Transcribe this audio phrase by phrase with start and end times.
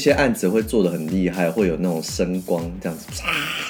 [0.00, 3.06] 些案子会做的很厉害，会有那种声光这样子，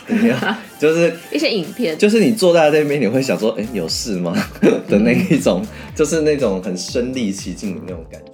[0.06, 0.56] 怎？
[0.78, 4.32] 就是一些影片，就是你坐在那边，你会想说，哎、欸，有事吗？
[4.88, 8.32] 的那一种，就是那种很身临其境的那种感觉。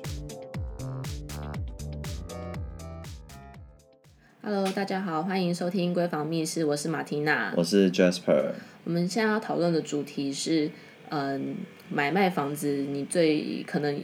[4.43, 8.53] Hello，大家好，欢迎收听闺房密事，我是马缇娜，我是 Jasper。
[8.85, 10.71] 我们现在要讨论的主题是，
[11.09, 11.57] 嗯，
[11.89, 13.99] 买卖房子，你最可能。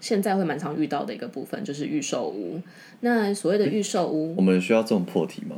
[0.00, 2.60] 现在会蛮常遇到的一个部分就是预售屋。
[3.00, 5.56] 那所谓的预售屋，我们需要这种破题吗？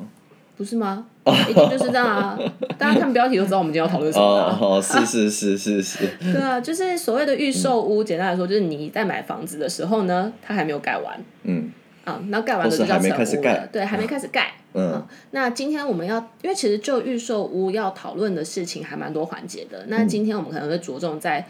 [0.56, 1.06] 不是吗？
[1.48, 2.38] 一定就是这样啊！
[2.76, 4.58] 大家看标题都知道我们今天要讨论什么了。
[4.60, 6.06] 哦，是是是是是。
[6.20, 11.18] 对啊，就是所谓的预售屋，简单来说，就是你在买房子的时候呢，它还没有盖完。
[11.44, 11.70] 嗯。
[12.04, 13.68] 啊，那盖完了就叫成屋了。
[13.72, 14.52] 对，还没开始盖。
[14.74, 15.02] 嗯。
[15.30, 19.86] 那今天我们要，因为其实就预售屋要讨论的事情还蛮多环节的。
[19.88, 21.46] 那今天我们可能会着重在。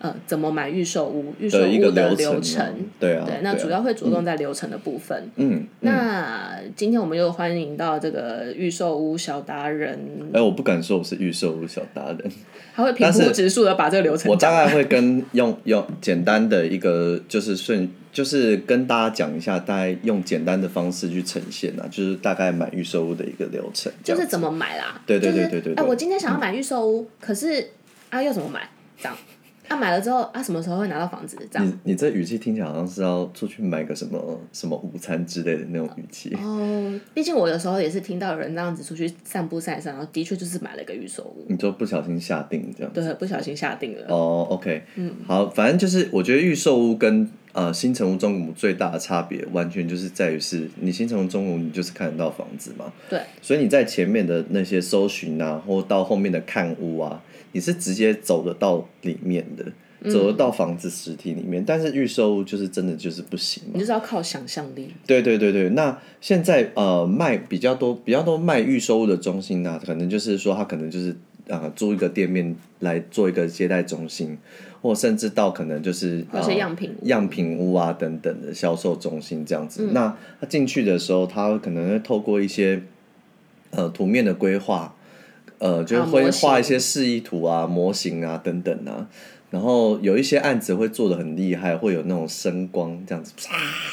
[0.00, 1.34] 呃，怎么买预售屋？
[1.38, 2.66] 预售屋的流程，
[2.98, 5.30] 对啊，对，那主要会着重在流程的部分。
[5.36, 10.00] 嗯，那今天我们又欢迎到这个预售屋小达人。
[10.32, 12.32] 哎，我不敢说我是预售屋小达人，
[12.74, 14.30] 他会平铺直述的把这个流程。
[14.30, 24.98] 我大概会跟用用简单的一个就是顺，就是跟大家讲一下，大概用简单的方式去呈现啊，就是大概买预售屋的一个流程，就是怎么买啦？
[25.04, 25.74] 对对对对对。
[25.74, 27.68] 哎，我今天想要买预售屋，可是
[28.08, 28.66] 啊，要怎么买？
[28.96, 29.14] 这样。
[29.70, 31.38] 他、啊、买了之后啊，什么时候会拿到房子？
[31.48, 31.64] 这样。
[31.64, 36.34] 你你这语气听起来好像是要出去买个什么什么午餐之类的那种语气。
[36.34, 41.46] 哦，毕竟我有时候也是听到有人那样子出去散步散一散，然后的确就是买了一个预售屋。
[41.48, 42.92] 你就不小心下定这样。
[42.92, 44.06] 对，不小心下定了。
[44.08, 52.92] 哦，OK，嗯，好，反正就是我觉得预售屋跟呃新城屋、中古屋最大的差别，完全就是在于是你新城屋、中古屋，你就是看得到房子嘛。
[53.08, 53.20] 对。
[53.40, 57.22] 所以你在前面的那些搜寻啊，或到后面的看屋啊，
[57.52, 59.64] 你是直接走得到里面的。
[60.10, 64.88] 走得到房子实体里面，嗯、但是预售就是真的就是不行，你就是要靠想象力。
[65.06, 71.10] 对对对对，那现在呃卖比较多比较多卖预售的中心呢、啊，可能就是说他可能就是
[71.50, 74.38] 啊、呃、租一个店面来做一个接待中心，
[74.80, 79.84] 或甚至到可能就是那些样品、呃、样品屋啊等等的销售中心这样子。
[79.86, 82.82] 嗯、那他进去的时候，他可能会透过一些
[83.68, 84.94] 呃图面的规划，
[85.60, 89.06] 呃就会画一些示意图啊、模型啊等等啊。
[89.50, 93.32] 然后有一些案子会做的很厉害，会有那种声光这样子，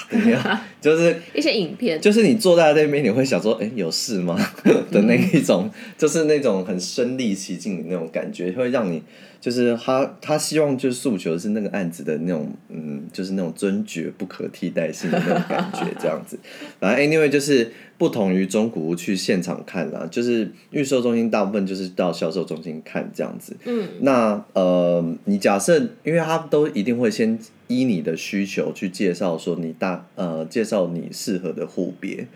[0.08, 0.60] 怎么样？
[0.80, 4.38] 就是一些影片，就是你坐在那边，你会想说，哎，有事吗？
[4.92, 9.02] 的那一种，嗯、就是那种很身临其境的那种感觉，会让你。
[9.40, 16.38] 就是他，他希望就是诉求是那个案子的那种，嗯，就是那种尊爵不可替代性的那种感觉，这样子。
[16.82, 23.56] 反正 anyway 就是不同于中古屋去现场看啦，就是预售中心大部分就是到销售中心看这样子。
[23.66, 23.88] 嗯。
[24.02, 27.38] 那呃，你假设，因为他都一定会先
[27.68, 32.28] 依你的需求去介绍说你大呃介绍你适合的户别。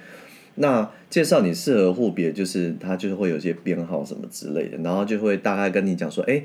[0.56, 6.44] 那介绍你适合户别，就是他就是会有些编号什么之类的，然后就会大概跟你讲说，哎、欸。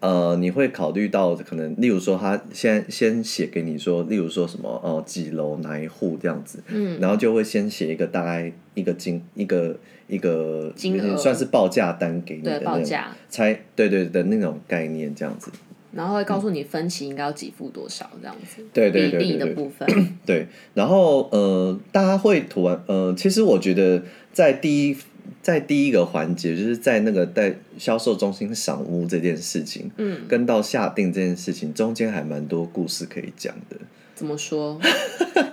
[0.00, 9.76] 呃，你会考虑到可能，例如说，他先先写给你说，例如说什么，哦、呃，几楼哪一户这样子，嗯，然后就会先写一个大概一个金一个
[10.06, 12.96] 一个金额算是报价单给你的那种，
[13.28, 15.50] 猜对，对对的那种概念这样子，
[15.98, 19.86] 然后会告诉你分期应该要给付多少这样子，对对对，比例的部分，
[20.24, 24.96] 对，然后呃，大家会突然呃，其实我觉得在第一。
[25.40, 33.76] 在第一个环节，就是在那个在销售中心赏屋这件事情，嗯，跟到下定这件事情中间还蛮多故事可以讲的。
[34.14, 34.78] 怎么说？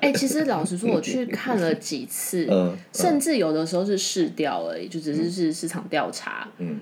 [0.01, 6.79] 哎、欸，其实老实说，我去看了几次，嗯，嗯甚至有的时候是试调而已，就只是是市场调查，嗯，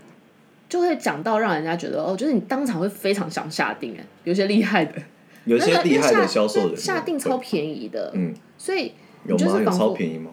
[0.74, 4.94] 就会讲到让人家觉得哦，就是你当场会非常想下定，哎，有些厉害的，
[5.46, 8.94] 有些厉害的销售人下定超便宜的，嗯，所以
[9.28, 9.62] 有吗？
[9.64, 10.32] 有超便宜吗？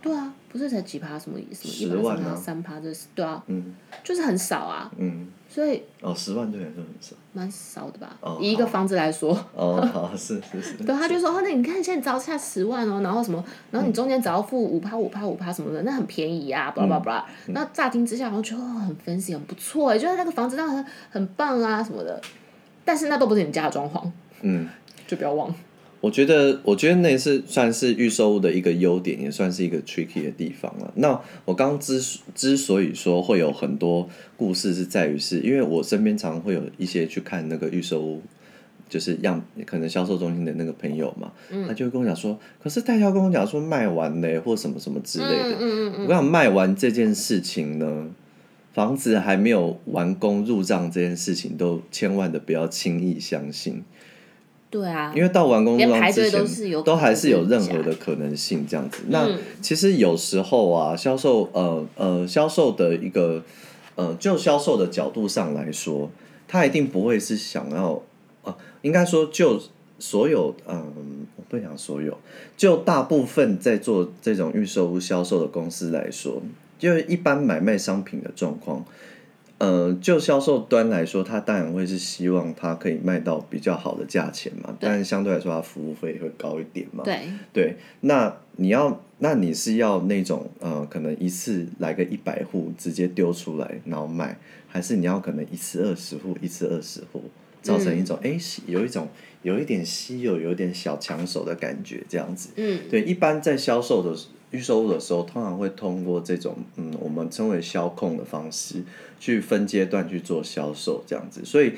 [0.00, 0.32] 对啊。
[0.52, 1.68] 不是才几趴什么意思？
[1.68, 8.16] 十万啊，三趴这是对啊，嗯，就是很少啊，嗯，所以哦，十万对来说很少，蛮少的吧？
[8.40, 22.20] 以一个房子来说，哦，好是是是， 对，他就说，哦，那你看现在只要下十万哦，然后什么，然后你中间只要付五趴五趴五趴什么的，那很便宜啊，巴拉巴拉，那乍听之下然后觉得很 fancy 很不错哎，觉得那个房子那很很棒啊什么的，
[22.84, 24.10] 但是那都不是你家的装潢，
[24.42, 24.68] 嗯，
[25.06, 25.54] 就不要忘。
[26.00, 30.90] 我觉得，我觉得那是算是预售屋的一个优点，也算是一个 tricky 的地方了。
[30.96, 32.00] 那我刚之
[32.34, 38.22] 之所以说会有很多故事，是在于是因为我身边常会有一些去看那个预售屋，
[38.88, 45.56] 就是样可能销售中心的那个朋友嘛，嗯、他就会跟我讲说，可是代销跟我讲说卖完嘞，或什么什么之类的。
[45.60, 48.08] 嗯嗯嗯、我想卖完这件事情呢，
[48.72, 53.82] 房子还没有完工入账这件事情，都千万的不要轻易相信。
[54.70, 59.02] 对啊，因为到完工装之前都，都还是有任何的可能性这样子。
[59.08, 63.42] 那、嗯、其实有时候啊，销售呃呃销售的一个
[63.96, 66.08] 呃就销售的角度上来说，
[66.46, 68.00] 他一定不会是想要
[68.44, 69.60] 呃，应该说就
[69.98, 70.92] 所有嗯、呃，
[71.34, 72.16] 我不讲所有，
[72.56, 76.40] 就大部分在做这种预售屋销售的公司来说，
[76.78, 78.84] 就是一般买卖商品的状况。
[79.60, 87.04] 呃，就销售端来说，他当然会是希望他可以卖到比较好的价钱嘛，但是相对来说，他服务费会高一点嘛。
[87.04, 87.20] 对
[87.52, 97.24] 对，那你要，那你是要那种呃，可能一次来个一百户直接丢出来然后卖，还是你要可能一次二十户，一次二十户，
[97.60, 99.06] 造成一种哎、有一种
[99.42, 102.50] 有一点稀有，有一点小抢手的感觉，这样子。
[102.56, 104.18] 嗯，对，一般在销售的
[104.50, 108.82] 预售物的时候，通常会通过这种嗯，我们称为销控的方式。
[109.22, 111.74] 去分阶段去做销售，这样子，所以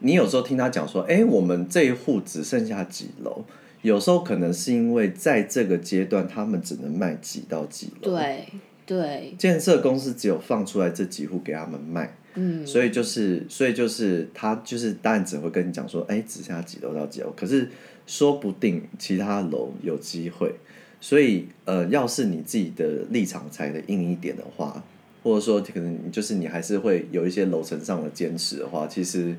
[0.00, 3.42] 你有时候听他讲说，哎、欸，我们这一户只剩下几楼，
[3.80, 8.10] 有时候可能是因为在这个阶段，他们只能卖几到几楼。
[8.10, 8.46] 对
[8.84, 9.34] 对。
[9.38, 17.68] 建设公司只有放出来这几户给他们卖，嗯，所以就是，所以就是他就是当然只会跟你讲说，哎、欸，只剩下几楼到几楼，可是
[18.06, 20.54] 说不定其他楼有机会，
[21.00, 24.82] 所以呃，要是你自己的立场踩得硬一点的话。
[25.24, 29.32] 或者说，可能就是你还是会有一些楼层上的坚持的话，其实，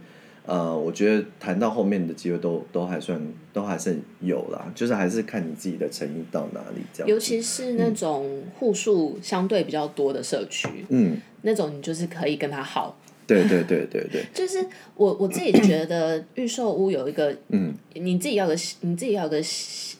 [0.45, 7.09] 呃，我觉得谈到后面的机会都都还算都还是有啦，就是还是看你自己的诚意到哪里这样。
[7.09, 12.97] 尤其是那种户数相对比较多的社区，嗯，那种你就是可以跟他好。
[13.25, 14.25] 对对对对对。
[14.33, 19.41] 就是我我自己觉得预售屋有一个，嗯，你自己要个你自己要个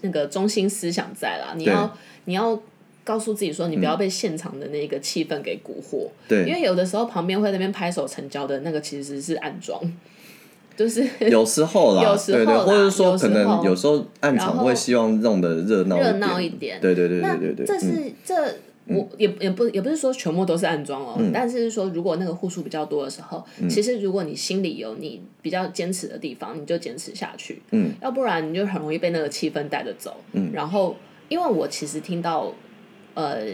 [0.01, 2.61] 那个中心思想在啦，你要你要。
[3.05, 6.07] 告诉自己说，你不要被现场的那个气氛给蛊惑。
[6.25, 9.77] 对，因为有的时候旁边会在那边拍手成交的那个其实是暗装，
[10.77, 16.79] 就是 有时候啦，有时候或者说可能有时候暗场会希望弄得热闹热闹一点。
[16.79, 18.55] 对对对对对对，这是、嗯、这
[18.87, 27.61] 我也也不也不是说全部都是暗装哦，嗯、但是说如果那个户数比较多的时候，嗯、其实如果你心里有你比较坚持的地方，你就坚持下去。
[27.71, 30.17] 嗯，要不然你就很容易被那个气氛带着走。
[30.33, 30.95] 嗯，然后
[31.29, 32.53] 因为我其实听到。
[33.15, 33.45] 呃，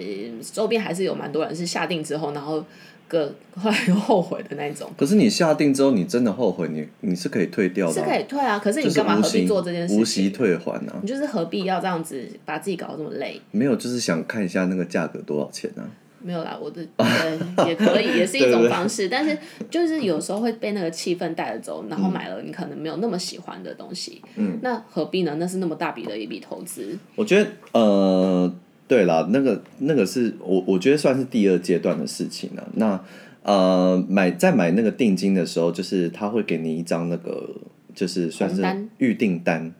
[0.53, 2.63] 周边还是有蛮多人是下定之后，然后
[3.09, 4.89] 个后来又后悔的那种。
[4.95, 8.57] 可是你下定之后，你真的后悔，你你是可以退掉的，是可以退啊。
[8.57, 10.01] 可是你干嘛何必做这件事情？
[10.01, 10.99] 无息退还啊！
[11.01, 13.41] 你就是何必要这样子把自己搞得这么累？
[13.51, 15.83] 没有，就是想看一下那个价格多少钱啊？
[16.21, 19.07] 没有啦，我的呃也可以，也是一种方式。
[19.11, 19.37] 但是
[19.69, 24.21] 就是有时候会被那个气氛带着走，然后买了你可能没有那么喜欢的东西。
[24.35, 25.35] 嗯，那何必呢？
[25.39, 26.97] 那是那么大笔的一笔投资。
[27.15, 28.53] 我觉得呃。
[28.89, 32.67] 对啦，那个那个是我我觉得算是第二阶段的事情了。
[32.73, 32.99] 那
[33.43, 37.47] 呃，买在买那个定金的时候，就是他会给你一张那个，
[37.93, 38.63] 就是算是
[38.97, 39.71] 预订单。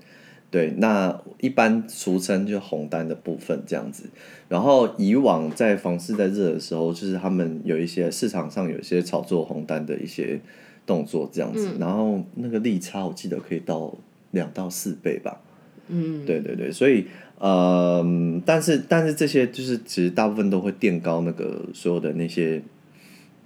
[0.51, 4.11] 对，那一般俗称就红单的部分这样子。
[4.47, 10.39] 然后以往在房市在热的时候，就是他们有一些市场上有一些炒作红单的一些
[10.85, 11.71] 动作这样子。
[11.75, 13.91] 嗯、然后那个利差我记得可以到
[14.29, 15.41] 两到四倍吧。
[15.88, 17.07] 嗯，对对对，所以。
[17.39, 18.06] 呃，
[18.45, 22.62] 但是但是这些就是其实大部分都会垫高那个所有的那些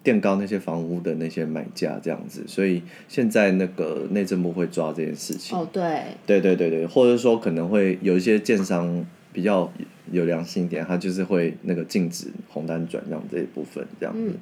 [0.01, 5.55] 垫高那些房屋的那些买家这样子，所以现在那个内政部会抓这件事情。
[5.55, 9.71] 哦，对，对对对对，或者说可能会有一些建商比较
[10.11, 14.33] 有良心一点，他就是会那个禁止红单转让这一部分这样子。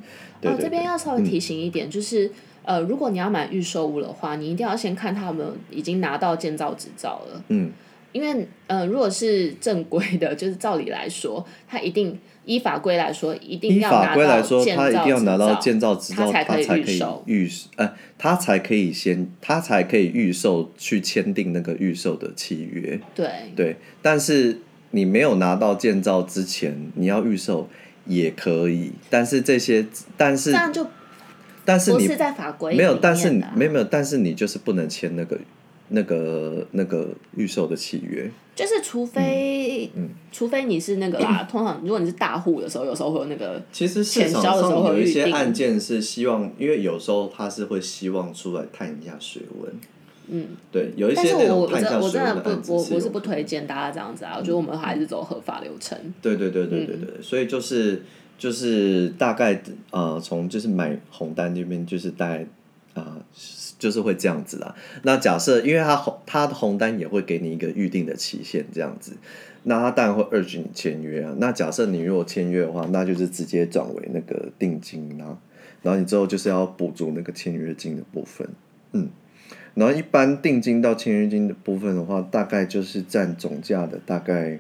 [0.43, 2.31] 哦，这边要稍微提醒一点，嗯，就是
[2.63, 7.43] 呃，如果你要买预售屋的话，你一定要先看他们已经拿到建造执照了。
[7.49, 7.69] 嗯。
[8.11, 17.23] 因为，呃，如果是正规的， 就是照理来说，他一定依法规来说，一定要拿到建造执照，他一定要拿到建造执照，他才可以预售。
[17.25, 22.99] 预呃，他才可以先，他才可以预售去签订那个预售的契约。
[23.15, 24.59] 对对，但是
[24.91, 27.69] 你没有拿到建造之前，你要预售
[28.05, 29.85] 也可以，但是这些，
[30.17, 30.85] 但是这样就，
[31.63, 35.39] 但是你不是在法规没有，但是你没有没有，但是你就是不能签那个。
[35.93, 41.45] 那个那个预售的契约，就是除非，嗯，除非你是那个啦。
[41.51, 43.61] 通常如果你是大户的时候，有时候会有那个。
[43.73, 49.71] 其实市场上有一些案件是希望，因为有时候他是会希望出来探一下水温。
[50.29, 52.43] 嗯，对，有一些那种探一下水温的案子的。
[52.43, 54.35] 但是我我真的不，我我是不推荐大家这样子啊。
[54.37, 55.97] 我觉得我们还是走合法流程。
[56.21, 58.03] 对对对对对对，所以就是
[58.37, 62.47] 就是大概呃，从就是买红单这边就是大概啊。
[63.81, 64.75] 就是会这样子啦。
[65.01, 69.13] 那假设，因为他红，他的红单也会给你一个预定的期限，这样子，
[69.63, 71.33] 那他当然会 urge 你签约啊。
[71.39, 75.35] 那假设你如果签约的话，那就是直接转为那个定金啦。
[75.81, 78.47] 然后你之后就是要补足那个签约金的部分。
[78.91, 79.09] 嗯，
[79.73, 84.59] 然后一般定金到签约金的部分的话，大概就是占总价的大概，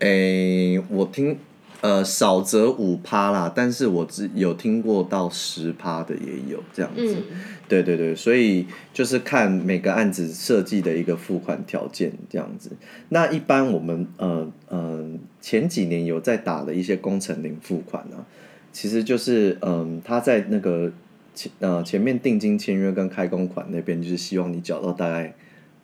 [0.00, 1.38] 诶，我听。
[1.86, 7.36] 呃，少则五趴啦，但是我只有听过到十趴的也有这样子，嗯、
[7.68, 12.72] 对对对，所以就是看每个案子设计的一个付款条件这样子。
[13.10, 15.08] 那一般我们呃呃
[15.40, 18.26] 前几年有在打的一些工程零付款呢、啊，
[18.72, 20.90] 其实就是嗯、呃，他在那个
[21.36, 25.32] 前呃前面定金签约跟开工款那边，就是希望你缴到大概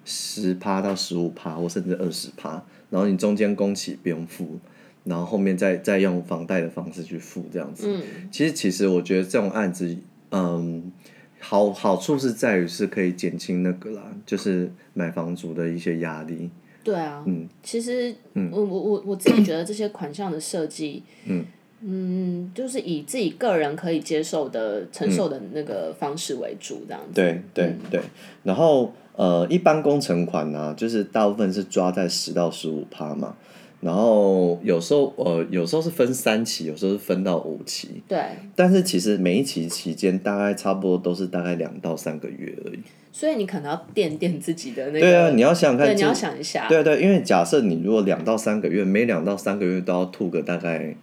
[0.05, 4.59] 十趴到十五趴，或甚至二十趴，然后你中间工期不用付。
[5.05, 9.97] 然后后面再再用房贷的方式去付这样子，嗯、其实其实我觉得这种案子，
[10.31, 10.93] 嗯，
[11.41, 16.51] 好好处是在于是可以减轻那个啦，就是买房族的一些压力。
[16.85, 21.45] 对啊，嗯，其实，嗯，我我我我自己觉得这些款项的设计，嗯。
[21.85, 27.13] 嗯，就是以自己个人可以接受的承受的那个方式为主，这样子。
[27.13, 28.01] 对对、嗯、对，
[28.45, 33.35] 然后呃，一般工程款呢、啊，就是大部分是抓在十到十五趴嘛。
[33.83, 38.01] 然后有时候呃，有时候是分三期，有时候是分到五期。
[38.07, 38.19] 对。
[38.55, 42.79] 但是其实每一期期间大概差不多都是大概两到三个月而已。
[43.11, 45.01] 所以你可能要垫垫自己的那个。
[45.01, 45.89] 对啊，你要想想看。
[45.89, 46.67] 对，你要想一下。
[46.69, 50.95] 对对，因为假设你如果两到三个月，每两到三个月都要吐个大概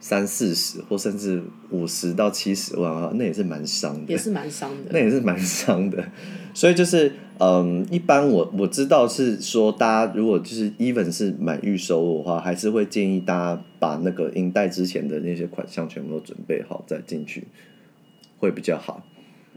[0.00, 4.10] 三四十或甚至五十到七十万啊，那也是蛮伤的。
[4.10, 4.90] 也是蛮伤的。
[4.90, 6.02] 那也是蛮伤的。
[6.54, 17.46] 所以就是，嗯，一般我我知道是说，大家如果就是 even 是买预收的话，还是会建议大家把那个应贷之前的那些款项全部都准备好再进去，
[18.38, 19.06] 会比较好。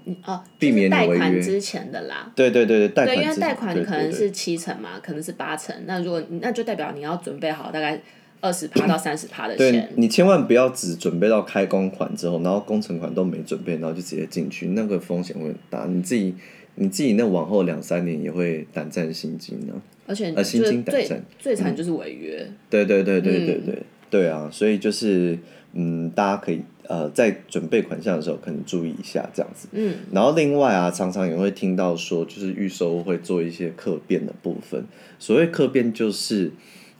[0.05, 2.29] 嗯哦，避免贷款之前的啦。
[2.35, 7.99] 对对对对，对，因为贷款可能是七成嘛，可能是八成，那如果那就代表你要准备好大概
[8.43, 9.71] 二十趴到三十趴的钱。
[9.71, 15.85] 对，你千万不要只准备到开工款之后，然后工程款都没准备，然后就直接进去，那个风险会很大。
[15.87, 16.35] 你自己。
[16.75, 19.73] 你自己那往后两三年也会胆战心惊呢，
[20.07, 22.49] 而且呃心惊胆战，最惨就是违约。
[22.67, 24.49] 对对对对对对对啊！
[24.51, 25.37] 所以就是
[25.73, 29.67] 嗯，大家可以呃在准备款项的时候，可能注意一下这样子。
[29.73, 29.97] 嗯。
[30.11, 34.83] 然后另外啊，常常也会听到说，就是预售会做一些客变的部分。
[35.19, 36.51] 所谓客变就是。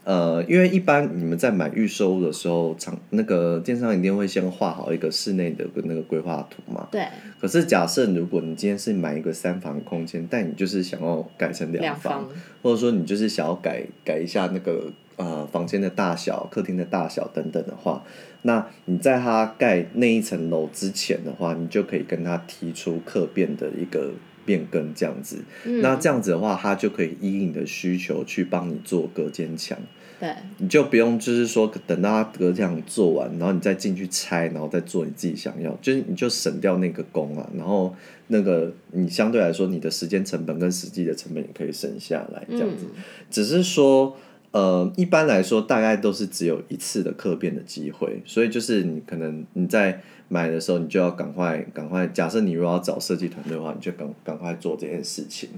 [0.04, 6.86] 呃，因为一般你们在买预售屋的时候，厂那个电商一定会先画好一个室内的那个规划图嘛。
[6.90, 7.06] 对。
[7.40, 12.30] 可是假设如果你今天是买一个三房空间，但你就是想要改成两房，两房
[12.62, 18.04] 或者说你就是想要改改一下那个呃房间的大小、客厅的大小等等的话，
[18.42, 24.10] 那你在他盖那一层楼之前的话，你就可以跟他提出客变的一个。
[24.44, 29.78] 变更这样子，嗯、那这样子的话，他就可以依你的需求去帮你做隔间墙。
[30.20, 37.94] 对，你就不用就是说等到他隔间墙做完，然后你再进去拆，然后再做你自己想要，就是你就省掉那个工啊，然后
[38.28, 42.86] 那个你相对来说你的时间成本跟实际的成本也可以省下来，这样子。
[42.94, 44.16] 嗯、只是说。
[44.54, 52.06] 呃，一般来说，大概都是只有一次的客变的机会，所以就是你可能你在买的时候，你就要赶快赶快。
[52.06, 55.48] 假设你如果要找设计团队的话，你就赶赶快做这件事情，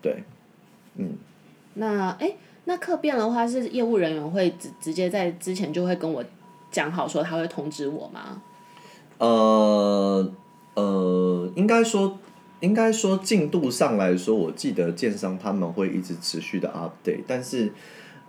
[0.00, 0.24] 对，
[0.96, 1.10] 嗯。
[1.74, 6.24] 那哎，那客变的话，是业务人员会直直接在之前就会跟我
[6.70, 8.40] 讲好，说他会通知我吗？
[9.18, 10.32] 呃
[10.72, 12.18] 呃，应该说
[12.60, 17.70] 应该说进度上来说，我记得建商他们会一直持续的 update，但是。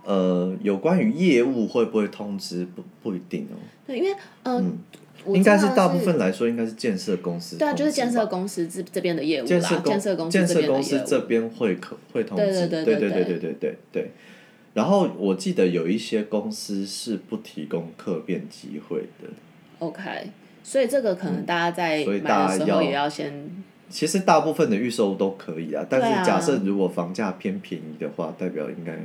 [0.04, 3.56] 呃，有关于业务会不会通知不不一定哦。
[3.86, 4.78] 对，因为呃，嗯、
[5.28, 7.58] 应该是大部分来说应该是建设公司。
[7.58, 12.46] 对啊，就是建设公司这这边的业务建设公司建设公司这边会可会通知。
[12.46, 14.12] 对对对对对对对对对对。
[14.74, 19.30] 然后我记得有一些公司是不提供客变机会的。
[19.80, 20.30] OK，
[20.64, 23.50] 所以这个可能大家在买的时候也要先。
[23.90, 28.98] 其实大部分的预售都可以啊，但是假设如果房价偏便宜的话，代表应该。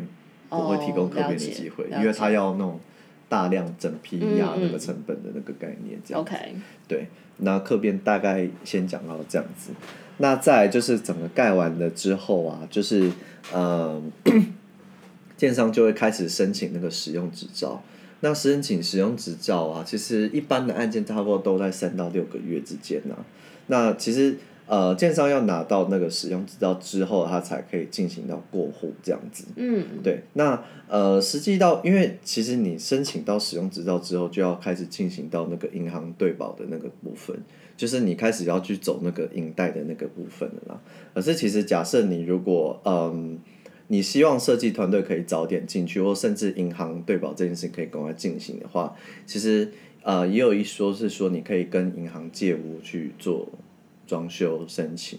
[0.54, 2.80] 不会提供客变的机会，因为他要那种
[3.28, 6.22] 大量整批压那个成本的那个概念，这样。
[6.22, 6.36] OK。
[6.88, 7.08] 对，
[7.38, 9.72] 那客变大概先讲到这样子，
[10.18, 13.10] 那再就是整个盖完了之后啊，就是
[13.52, 14.00] 呃，
[15.36, 17.82] 建商就会开始申请那个使用执照。
[18.20, 23.24] 那申请使用执照啊，其实一般的案件差不多都在三到六个月之间呢、啊。
[23.66, 24.38] 那其实。
[24.66, 29.44] 呃，建商要拿到那个使用执照之后，他才可以进行到过户这样子。
[29.56, 30.22] 嗯，对。
[30.32, 37.36] 那呃，实际到，因为其实你申请到使用执照之后，就要开始进行到那个银行对保的那个部分，
[37.76, 40.80] 就是你开始要去走那个银贷的那个部分了啦。
[41.12, 43.38] 可是其实假设你如果嗯、呃，
[43.88, 49.70] 你希望设计团队可以早点进去，或甚至银行对保这件事可以赶快进行的话，其实
[50.02, 53.46] 呃，也有一说是说你可以跟银行借屋去做。
[54.14, 55.18] 装修申请，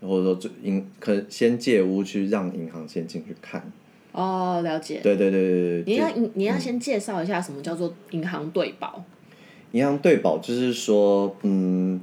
[0.00, 3.70] 或者说就银可先借屋去让银行先进去看。
[4.10, 4.98] 哦，了解。
[5.00, 5.94] 对对对对对。
[5.94, 9.04] 你要你你要先介绍一下什么叫做银行对保。
[9.70, 12.00] 银行对保就是说，嗯。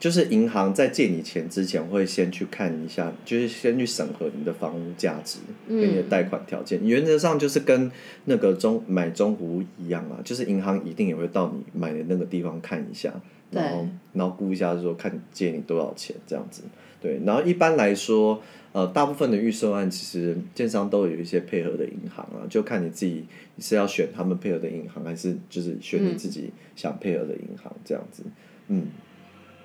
[0.00, 6.78] 就是银行在借你钱之前，会先去看一下，就是先去审核你的房屋价值跟你的贷款条件。
[6.84, 7.90] 嗯、原则上就是跟
[8.26, 13.14] 那个中买中古屋一样啊，就是银行一定也会到你买的那个地方看一下，
[13.50, 16.64] 然后然后估一下说看借你多少钱这样子。
[17.00, 23.24] 对，然后一般来说，呃，大部分的预售案其实建商都有一些配合的银行啊，就看你自己
[23.58, 28.22] 是要选他们配合的银行，还是就是选你自己想配合的银行这样子，
[28.68, 28.88] 嗯。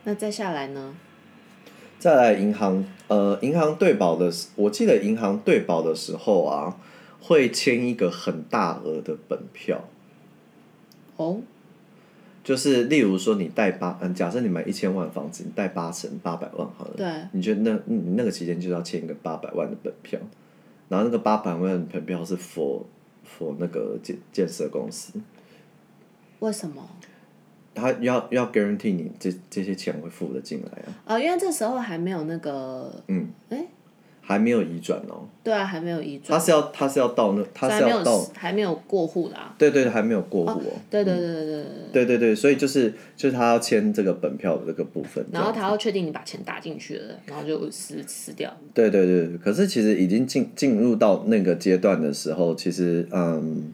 [0.03, 0.95] 那再下来呢？
[1.99, 6.77] 再来银行，呃，银行对保的，我记得银行对保的时候啊，
[7.19, 9.83] 会签一个很大额的本票。
[11.17, 11.41] 哦。
[12.41, 16.93] 就是例如说，你贷八，嗯，假设你买一千万房子，你贷八成八百万好了。
[16.95, 17.05] 对。
[17.33, 20.19] 你觉得那，你那个期间就要签一个八百万的本票，
[20.87, 22.83] 然后那个八百万的本票是 for
[23.27, 25.19] for 那个建建设公司。
[26.39, 26.89] 为什么？
[27.79, 31.19] 他要要 guarantee 你这这些钱会付得进来啊？
[31.19, 33.67] 因为这时候还没有那个，嗯，哎、欸，
[34.21, 35.27] 还没有移转哦。
[35.43, 36.37] 对啊，还没有移转。
[36.37, 39.55] 他是要他是要到那，他是要到还没有过户啦。
[39.57, 40.73] 对对，还没有过户哦。
[40.89, 41.65] 对对对对对对。
[41.91, 45.25] 对对对，所以就是就是他要签这个本票的这个部分。
[45.31, 48.55] 然后他要确定你把钱打进去了，然后就撕撕掉。
[48.73, 53.73] 对对对，可是其实已经进进入到那个阶段的时候，其实嗯。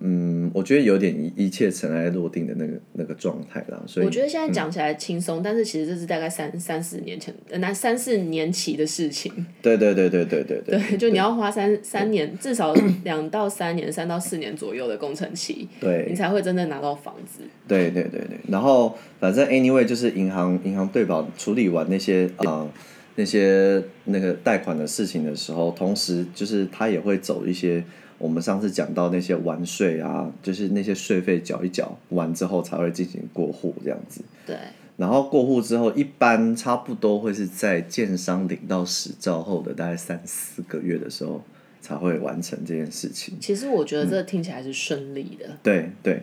[0.00, 9.32] 嗯，我觉得有点一一切尘埃落定的那个那个状态了，所以我觉得现在讲起来轻松，嗯、但是其实这是大概三三四年前，那三四年期的事情。
[9.62, 10.78] 对对对对对对对。
[10.78, 12.74] 对，就你要花三三年，至少
[13.04, 17.42] 两到三年，三到四年左右的工程期，对，你才会真正拿到房子。
[17.66, 22.70] 对对对对，然后反正 anyway 就是银行银行对保处理完那些啊、呃、
[23.16, 27.82] 那些那个贷款的事情的时候，同时就是他也会走一些。
[28.18, 34.22] 我们上次讲到那些完税啊，就是那些税费缴一缴完之后才会进行过户这样子。
[34.46, 34.56] 对。
[34.96, 41.42] 然后过户之后，一般差不多会是在建商领到实照后的大概三四个月的时候
[41.82, 43.36] 才会完成这件事情。
[43.40, 45.46] 其实我觉得这听起来是顺利的。
[45.48, 46.20] 嗯、对对。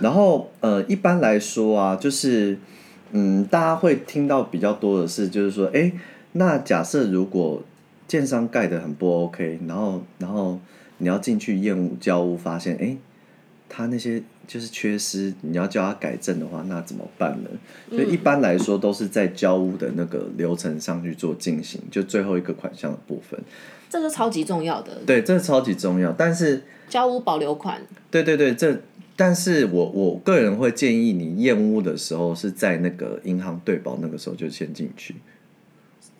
[0.00, 2.56] 然后呃，一般来说啊，就是
[3.10, 5.92] 嗯，大家会听到比较多的是，就是说，哎，
[6.34, 7.60] 那假设如果
[8.06, 10.60] 建商盖的很不 OK，然后然后。
[11.02, 12.96] 你要进去验屋交屋，发现哎，
[13.68, 17.50] 他那些就是缺失，你要叫他改正的话，那怎么办呢？
[17.90, 23.40] 所以一般来说都是在交屋的那个流程上去做进行，就最后一个款项的部分。
[23.90, 25.00] 这是超级重要的。
[25.04, 26.12] 对，这是超级重要。
[26.12, 27.82] 但是交屋保留款。
[28.10, 28.80] 对对对，这
[29.16, 35.16] 但是我我个人会建议你验屋的时候是在那个银行对保那个时候就先进去。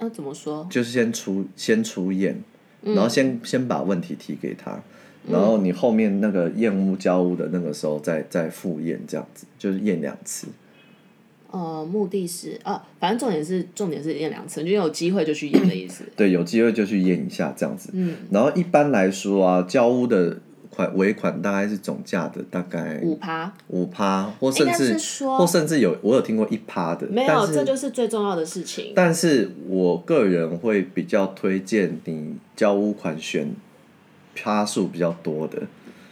[0.00, 0.66] 那、啊、怎么说？
[0.68, 2.42] 就是先出先出验。
[2.84, 4.82] 然后先先把问题提给他，
[5.30, 10.48] 然后你后面那个验屋交屋的那个时候再再复验这样子，就是验两次。
[11.50, 16.02] 呃，目的是啊，反正重点是重点是验两次，就有机会就去验的意思。
[16.16, 17.90] 对，有机会就去验一下这样子。
[17.92, 18.16] 嗯。
[18.30, 20.38] 然后一般来说啊，交屋的
[20.74, 27.06] 款尾款大概是总价的大概五趴，五趴，或甚至或甚至有我有听过一趴的。
[27.08, 28.92] 没有，这就是最重要的事情。
[28.96, 32.36] 但是我个人会比较推荐你。
[32.54, 33.50] 交屋款选
[34.36, 35.60] 趴数比较多的，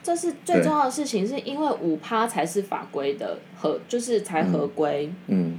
[0.03, 5.12] 这是最重要的事情，是因为五趴才是法规的合，就是才合规。
[5.29, 5.59] 嗯，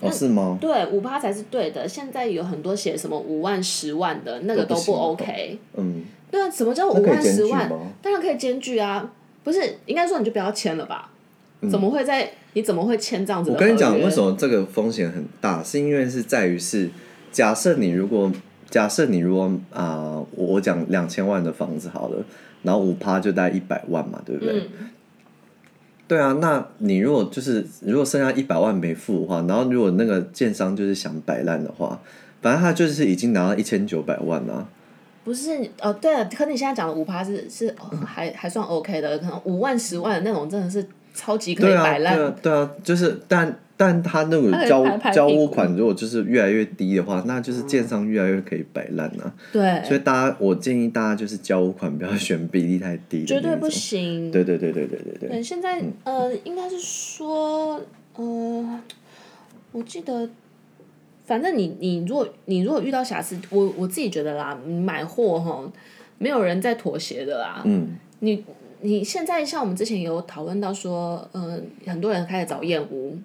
[0.00, 0.56] 哦，是吗？
[0.60, 1.88] 对，五趴才是对的。
[1.88, 5.58] 现在有很多写什么五万、十万的那个都不 OK。
[5.76, 7.70] 嗯，对啊，什么叫五万、十万？
[8.02, 9.10] 当然可以检举啊，
[9.44, 11.10] 不是应该说你就不要签了吧？
[11.70, 12.30] 怎么会在？
[12.54, 13.50] 你怎么会签这样子？
[13.50, 15.62] 我跟你讲，为什么这个风险很大？
[15.62, 16.90] 是因为是在于是
[17.32, 18.32] 假设你如果。
[18.70, 22.22] 假设你如果啊、呃，我讲两千万的房子好了，
[22.62, 24.60] 然后五趴就大概一百万嘛，对不对？
[24.60, 24.90] 嗯、
[26.06, 31.98] 对啊，那你如果就是如果剩下一百万没付的话，然后如果那个建商就是想摆烂的话，
[32.42, 34.68] 反正他就是已经拿到一千九百万了。
[35.28, 42.16] 不是哦，对了，可你现在讲的五趴是是、哦、还还算 OK 的，可能五万、十万的那种真的是超级可以摆烂。
[42.16, 43.54] 对啊，对啊，就是但。
[43.80, 49.32] 但他那个交交屋款如果就是越来越低的话，那就是建商越来越可以摆烂了。
[49.52, 54.32] 对，所以大家我建议大家就是交屋款不要选比例太低的，绝对不行。
[54.32, 55.28] 对对对对对对对。
[55.28, 57.80] 对，现在、嗯、呃，应该是说
[58.16, 58.80] 呃，
[59.70, 60.28] 我记得，
[61.28, 65.70] 反正你你如果你如果遇到瑕疵，我我自己觉得啦，买货哈，
[66.16, 67.60] 没有人在妥协的啦。
[67.66, 67.98] 嗯。
[68.20, 68.42] 你
[68.80, 71.44] 你现在像我们之前有讨论到说，嗯、
[71.84, 73.16] 呃，很多人开始找燕屋，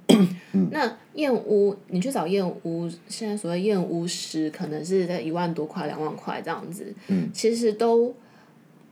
[0.53, 8.13] 嗯、那燕屋你去找燕屋，现在所谓燕屋师可能是在一万多块、两万块这样子，嗯、其实都，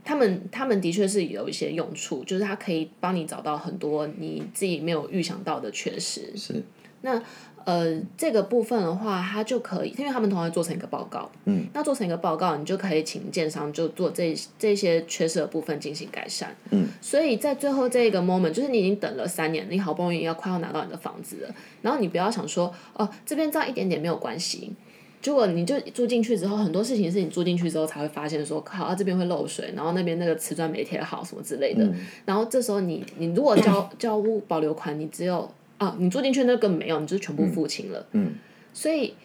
[0.04, 6.64] 他们他们的确是有一些用处，就是他可以帮你找到很多你自己没有预想到的缺失，是，
[7.02, 7.22] 那。
[7.66, 24.74] 呃，这个部分的话，它就可以，因为他们同样做成一个报告，嗯，那做成一个报告，你就可以请建商就做这这些缺失的部分进行改善，嗯，所以在最后这个 moment，就是你已经等了三年，你好不容易要快要拿到你的房子了，然后你不要想说，哦，这边这样一点点没有关系，
[25.22, 31.96] 结果你就住进去之后，很多事情是你住进去之后才会发现说，靠，啊这边会漏水，然后那边那个瓷砖没贴好什么之类的，嗯、
[32.26, 35.50] 然后这时候你你如果交交屋保留款，你只有。
[35.82, 38.06] 啊，你住进去那个没有，你就是全部付清了。
[38.12, 38.36] 嗯，
[38.72, 39.16] 所以，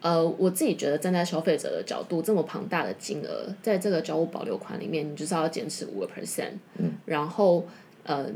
[0.00, 6.52] 呃，我自己觉得站在消费者的角度，这么庞大的金额，在这个交物保留款里面，你就是要坚持五个 percent。
[6.78, 7.66] 嗯，然后，
[8.04, 8.26] 呃，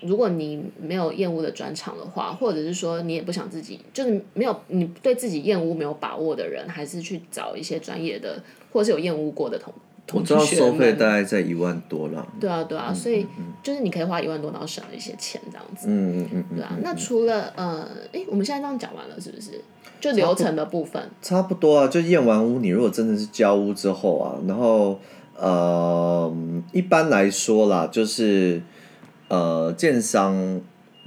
[0.00, 8.42] 如果你没有厌恶的专长的话，或者是说你也不想自己，就是没有你对自己厌恶没有把握的人，还是去找一些专业的，
[8.72, 9.72] 或者是有厌恶过的同。
[10.12, 12.26] 我知道收费大概在一万多了。
[12.40, 13.26] 对啊，对啊，所以
[13.62, 15.88] 就是你可以花一万多，然后省了一些钱这样子。
[15.88, 16.56] 嗯嗯嗯。
[16.56, 19.60] 对啊，那除了呃，哎，我们现在这样讲完了是不是？
[20.00, 21.02] 就流程的部分。
[21.20, 25.00] 差不多啊，就验完屋，你如果真的是交屋之后啊，然后
[25.34, 26.32] 呃，
[26.72, 28.62] 一般来说啦，就是
[29.28, 30.60] 呃，建商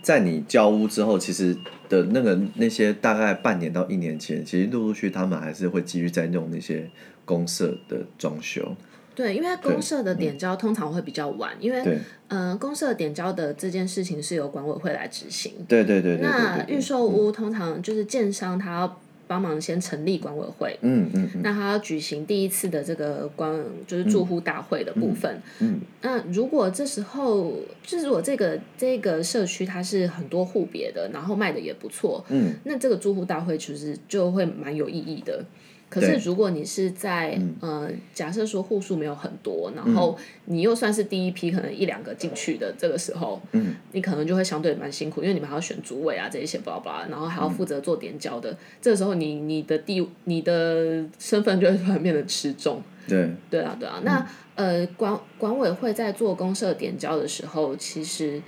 [0.04, 1.56] 在你交屋之后，其实
[1.88, 6.90] 的那个那些大概半年到一年前，其实陆陆续续他们还是会继续在弄那些
[7.24, 8.76] 公社的装修。
[9.20, 11.82] 对，因为公社的点交通常会比较晚，因为
[12.30, 15.52] 嗯、呃，公社点交的这件事情是由管委会来执行。
[15.68, 16.20] 对对对。
[16.22, 23.54] 那预售屋通常就是建商他要帮忙先成立管委会，嗯嗯，嗯那他要举行第一次的这个管
[23.86, 25.42] 就是住户大会的部分。
[25.60, 25.74] 嗯。
[25.74, 27.54] 嗯那如果这时候
[27.84, 35.44] 就是如果这个这个社区它是很多户别的，然后卖的也不错，嗯，那这个住户大会其实就会蛮有意义的。
[35.90, 52.82] 可是，如果你是在呃，假设说户数没有很多，然后你又算是第一批，可能一两个进去的这个时候，嗯，你可能就会相对蛮辛苦，因为你们还要选主委啊这一些巴拉巴拉，然后还要负责做点交的，这个时候你你的地你的身份就会突然变得吃重。
[53.08, 54.00] 对，对啊，对啊。
[54.04, 54.24] 那
[54.54, 58.40] 呃，管管委会在做公社点交的时候，其实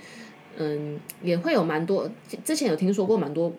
[0.58, 2.08] 嗯也会有蛮多，
[2.44, 3.52] 之前有听说过蛮多。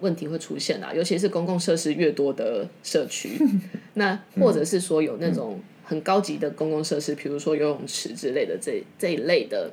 [0.00, 3.38] 问题会出现啦，尤其是公共设施越多的社区，
[3.94, 9.70] 那或者是说有那种很高级的公共设施，比如说游泳池之类的这这一类的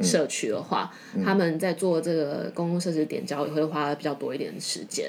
[0.00, 0.92] 社区的话，
[1.24, 5.08] 他们在做这个公共设施点交也会花比较多一点时间，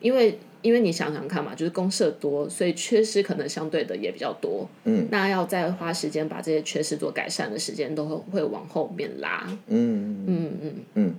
[0.00, 4.68] 因为因为你想想看嘛，就是公社多，所以缺失可能相对的也比较多，
[5.10, 10.24] 那要再花时间把这些缺失做改善的时间都会会往后面拉，嗯。
[10.26, 10.72] 嗯嗯。
[10.94, 11.14] 嗯。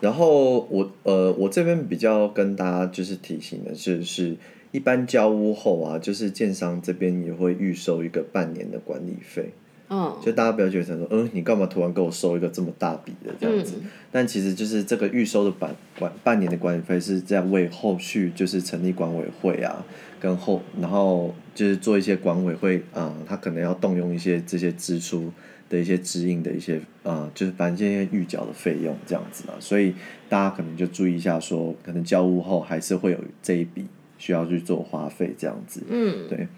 [0.00, 4.36] 然后我呃，我这边比较跟大家就是提醒的是，是
[4.70, 9.50] 一般交屋后啊，就是建商这边也会预收一个半年的管理费。
[9.88, 10.16] 嗯。
[10.24, 13.74] 就大家不要觉得说，嗯，你干嘛突然给我收一个这么大笔的这样子？
[13.82, 19.84] 嗯、但其实就是这个预收的半管半年的管理费是在为后续就是成立管委会啊，
[20.20, 25.32] 跟后然后就是做一些管委会啊、嗯，他可能要动用一些这些支出。
[25.68, 29.94] 的一些指引的一些呃，就是反正这些预缴的费用这样子啊，所以
[30.28, 33.86] 大家可能就注意一下说，说可能交屋后还是会有这一笔
[34.18, 35.82] 需要去做花费这样子。
[35.88, 36.48] 嗯，对。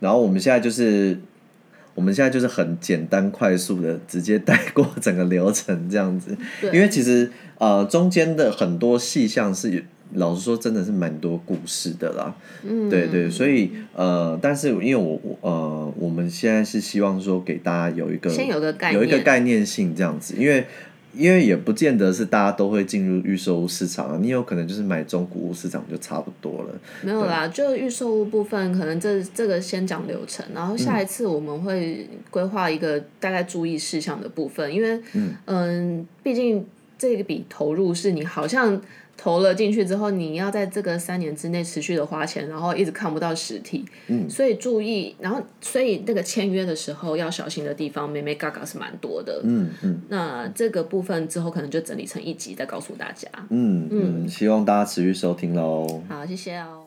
[0.00, 1.18] 然后我们现在就是，
[1.94, 6.36] 我们现在就是很简单快速的直接带过整个流程这样子，
[6.72, 9.84] 因为其实呃中间的很多细项是。
[10.14, 12.34] 老实说，真的是蛮多故事的啦。
[12.62, 20.64] 嗯，对对，所以呃，但是因为我我呃，我们现在是希望说给大家有一个先有个概念，有一个概念性这样子，因为
[21.14, 26.74] 因为也不见得是大家都会进入预售物市场啊，你有可能就是买中古物市场就差不多了。
[27.02, 36.64] 没有啦，就预售物部分，可能这这个先讲流程，然后下一次我们会规划一个大概注意事项的部分，因为嗯、呃，毕竟
[36.96, 38.80] 这个笔投入是你好像。
[39.20, 50.00] 投了进去之后，你要在这个三年之内持续的花钱，然后一直看不到实体，嗯，所以注意，然后所以那个签约的时候要小心的地方，妹妹嘎嘎是蛮多的，嗯嗯。
[50.08, 56.00] 那这个部分之后可能就整理成一集再告诉大家，嗯嗯，希望大家持续收听喽。
[56.08, 56.84] 好，谢谢哦。